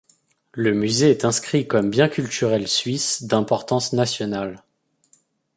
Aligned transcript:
Le 0.53 0.73
musée 0.73 1.11
est 1.11 1.25
inscrit 1.25 1.67
comme 1.67 1.91
bien 1.91 2.09
culturel 2.09 2.67
suisse 2.67 3.25
d'importance 3.25 3.93
nationale. 3.93 4.63